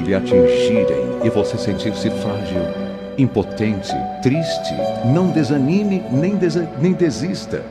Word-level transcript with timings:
lhe 0.00 0.14
atingirem 0.14 1.20
e 1.22 1.30
você 1.30 1.56
sentir-se 1.56 2.10
frágil, 2.10 2.62
impotente, 3.16 3.94
triste, 4.22 4.74
não 5.12 5.30
desanime 5.30 6.02
nem, 6.10 6.36
desa 6.36 6.68
nem 6.80 6.92
desista. 6.92 7.64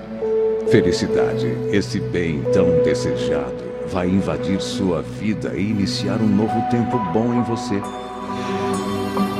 Felicidade, 0.69 1.47
esse 1.71 1.99
bem 1.99 2.41
tão 2.53 2.83
desejado, 2.83 3.63
vai 3.87 4.07
invadir 4.07 4.61
sua 4.61 5.01
vida 5.01 5.53
e 5.55 5.61
iniciar 5.61 6.21
um 6.21 6.27
novo 6.27 6.61
tempo 6.69 6.97
bom 7.11 7.33
em 7.33 7.43
você. 7.43 7.81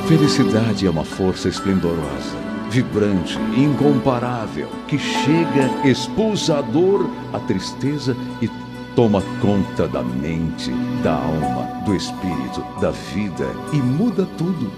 Felicidade 0.08 0.86
é 0.86 0.90
uma 0.90 1.04
força 1.04 1.48
esplendorosa, 1.48 2.36
vibrante, 2.68 3.38
incomparável, 3.56 4.68
que 4.88 4.98
chega, 4.98 5.88
expulsa 5.88 6.58
a 6.58 6.60
dor, 6.60 7.08
a 7.32 7.38
tristeza 7.38 8.16
e 8.42 8.48
toma 8.94 9.22
conta 9.40 9.86
da 9.86 10.02
mente, 10.02 10.70
da 11.02 11.14
alma, 11.14 11.82
do 11.84 11.94
espírito, 11.94 12.64
da 12.80 12.90
vida 12.90 13.46
e 13.72 13.76
muda 13.76 14.26
tudo. 14.36 14.70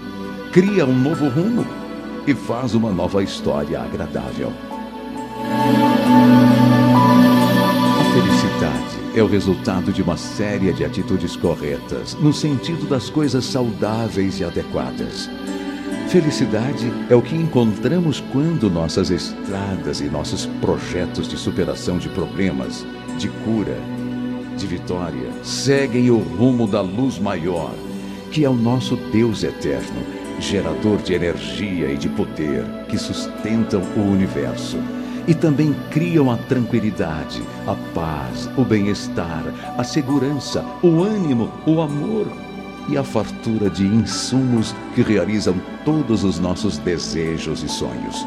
Cria 0.51 0.85
um 0.85 0.97
novo 0.97 1.27
rumo 1.29 1.65
e 2.27 2.33
faz 2.33 2.73
uma 2.73 2.91
nova 2.91 3.23
história 3.23 3.81
agradável. 3.81 4.51
A 7.99 8.13
felicidade 8.13 9.03
é 9.15 9.21
o 9.21 9.27
resultado 9.27 9.91
de 9.91 10.01
uma 10.01 10.17
série 10.17 10.71
de 10.73 10.85
atitudes 10.85 11.35
corretas, 11.35 12.15
no 12.15 12.33
sentido 12.33 12.87
das 12.87 13.09
coisas 13.09 13.45
saudáveis 13.45 14.39
e 14.39 14.43
adequadas. 14.43 15.29
Felicidade 16.09 16.91
é 17.09 17.15
o 17.15 17.21
que 17.21 17.35
encontramos 17.35 18.23
quando 18.31 18.69
nossas 18.69 19.09
estradas 19.09 19.99
e 19.99 20.05
nossos 20.05 20.45
projetos 20.61 21.27
de 21.27 21.37
superação 21.37 21.97
de 21.97 22.07
problemas, 22.09 22.85
de 23.17 23.29
cura, 23.29 23.77
de 24.55 24.67
vitória, 24.67 25.31
seguem 25.43 26.09
o 26.09 26.17
rumo 26.17 26.67
da 26.67 26.81
luz 26.81 27.19
maior, 27.19 27.73
que 28.31 28.45
é 28.45 28.49
o 28.49 28.53
nosso 28.53 28.95
Deus 29.11 29.43
eterno, 29.43 30.03
gerador 30.39 30.97
de 30.97 31.13
energia 31.13 31.91
e 31.91 31.97
de 31.97 32.09
poder 32.09 32.65
que 32.89 32.97
sustentam 32.97 33.81
o 33.95 34.01
universo 34.01 34.77
e 35.27 35.33
também 35.33 35.73
criam 35.89 36.29
a 36.29 36.37
tranquilidade, 36.37 37.41
a 37.65 37.75
paz, 37.93 38.49
o 38.57 38.63
bem-estar, 38.63 39.43
a 39.77 39.83
segurança, 39.83 40.65
o 40.81 41.01
ânimo, 41.01 41.49
o 41.65 41.81
amor 41.81 42.27
e 42.89 42.97
a 42.97 43.03
fartura 43.03 43.69
de 43.69 43.85
insumos 43.85 44.75
que 44.93 45.01
realizam 45.01 45.55
todos 45.85 46.23
os 46.23 46.39
nossos 46.39 46.77
desejos 46.77 47.63
e 47.63 47.69
sonhos. 47.69 48.25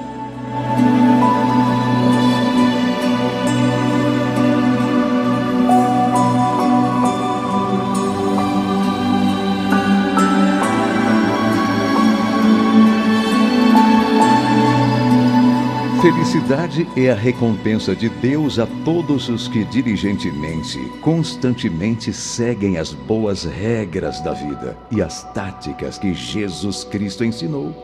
Felicidade 16.07 16.87
é 16.95 17.11
a 17.11 17.17
recompensa 17.17 17.93
de 17.93 18.09
Deus 18.09 18.61
a 18.61 18.67
todos 18.85 19.29
os 19.29 19.49
que 19.49 19.65
diligentemente, 19.65 20.79
constantemente 21.01 22.13
seguem 22.13 22.79
as 22.79 22.93
boas 22.93 23.43
regras 23.43 24.21
da 24.21 24.33
vida 24.33 24.79
e 24.89 25.03
as 25.03 25.25
táticas 25.33 25.99
que 25.99 26.15
Jesus 26.15 26.85
Cristo 26.85 27.25
ensinou. 27.25 27.75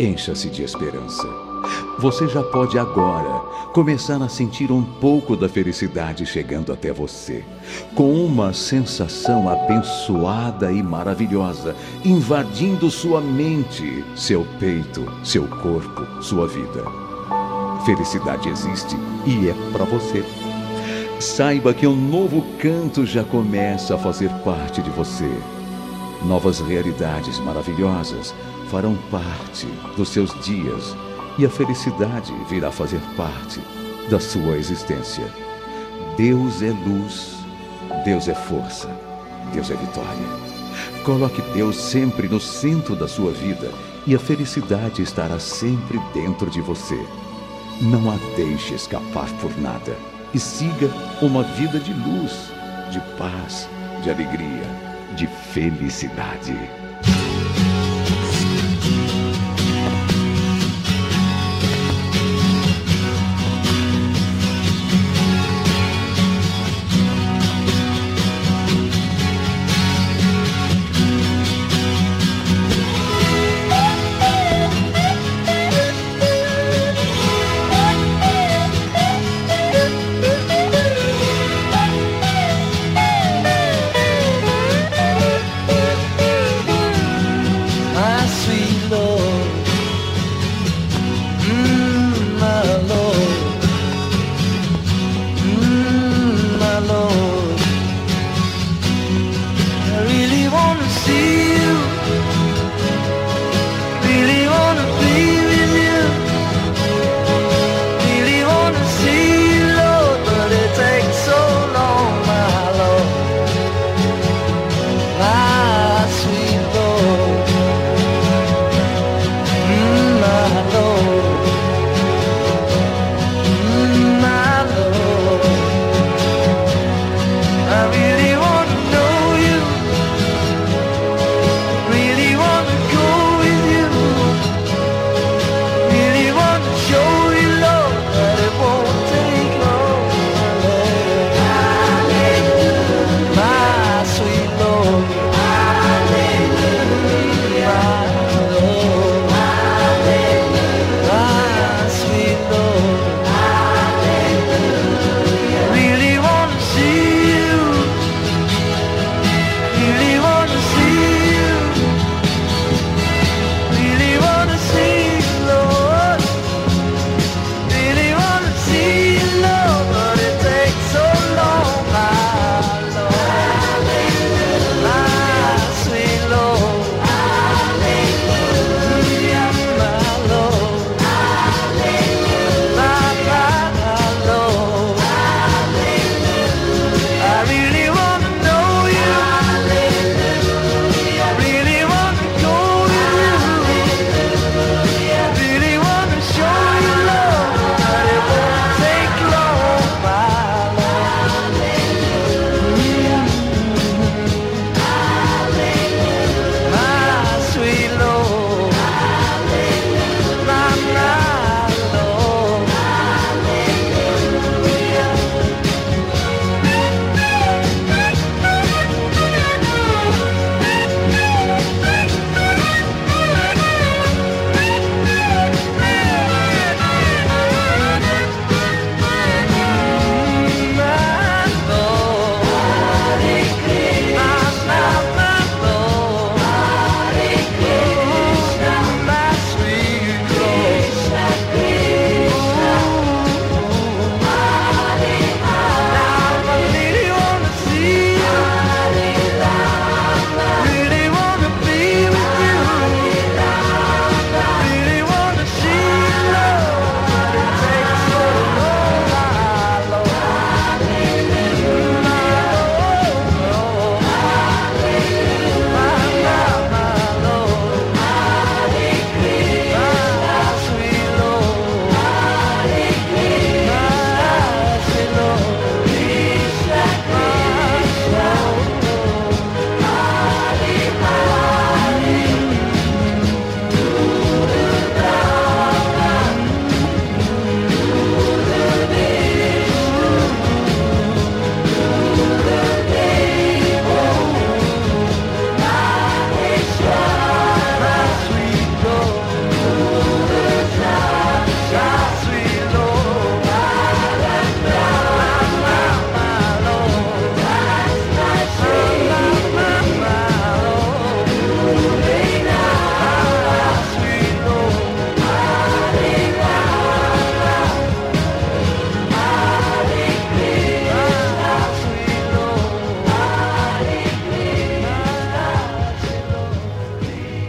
Encha-se 0.00 0.50
de 0.50 0.64
esperança. 0.64 1.28
Você 2.00 2.26
já 2.26 2.42
pode 2.42 2.76
agora 2.76 3.38
começar 3.72 4.20
a 4.20 4.28
sentir 4.28 4.72
um 4.72 4.82
pouco 4.82 5.36
da 5.36 5.48
felicidade 5.48 6.26
chegando 6.26 6.72
até 6.72 6.92
você, 6.92 7.44
com 7.94 8.14
uma 8.14 8.52
sensação 8.52 9.48
abençoada 9.48 10.72
e 10.72 10.82
maravilhosa, 10.82 11.76
invadindo 12.04 12.90
sua 12.90 13.20
mente, 13.20 14.04
seu 14.16 14.44
peito, 14.58 15.06
seu 15.22 15.46
corpo, 15.46 16.20
sua 16.20 16.48
vida. 16.48 17.07
Felicidade 17.88 18.50
existe 18.50 18.94
e 19.24 19.48
é 19.48 19.54
para 19.72 19.86
você. 19.86 20.22
Saiba 21.18 21.72
que 21.72 21.86
um 21.86 21.96
novo 21.96 22.44
canto 22.58 23.06
já 23.06 23.24
começa 23.24 23.94
a 23.94 23.98
fazer 23.98 24.28
parte 24.44 24.82
de 24.82 24.90
você. 24.90 25.32
Novas 26.26 26.60
realidades 26.60 27.38
maravilhosas 27.38 28.34
farão 28.70 28.94
parte 29.10 29.66
dos 29.96 30.10
seus 30.10 30.38
dias 30.44 30.94
e 31.38 31.46
a 31.46 31.48
felicidade 31.48 32.30
virá 32.50 32.70
fazer 32.70 33.00
parte 33.16 33.58
da 34.10 34.20
sua 34.20 34.58
existência. 34.58 35.24
Deus 36.14 36.60
é 36.60 36.68
luz, 36.86 37.38
Deus 38.04 38.28
é 38.28 38.34
força, 38.34 38.94
Deus 39.54 39.70
é 39.70 39.74
vitória. 39.74 40.28
Coloque 41.06 41.40
Deus 41.54 41.76
sempre 41.76 42.28
no 42.28 42.38
centro 42.38 42.94
da 42.94 43.08
sua 43.08 43.32
vida 43.32 43.72
e 44.06 44.14
a 44.14 44.18
felicidade 44.18 45.00
estará 45.00 45.38
sempre 45.38 45.98
dentro 46.12 46.50
de 46.50 46.60
você. 46.60 47.02
Não 47.80 48.10
a 48.10 48.16
deixe 48.34 48.74
escapar 48.74 49.28
por 49.40 49.56
nada 49.60 49.96
e 50.34 50.38
siga 50.40 50.90
uma 51.22 51.44
vida 51.44 51.78
de 51.78 51.92
luz, 51.92 52.50
de 52.90 53.00
paz, 53.16 53.68
de 54.02 54.10
alegria, 54.10 54.66
de 55.14 55.28
felicidade. 55.52 56.58